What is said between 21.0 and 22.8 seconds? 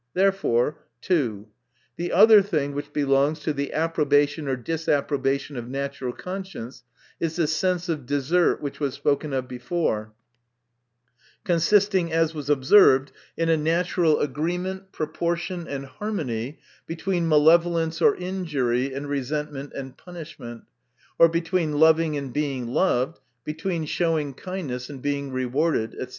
or between loving and being